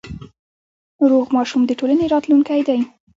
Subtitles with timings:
[1.09, 2.79] روغ ماشوم د ټولنې راتلونکی دی۔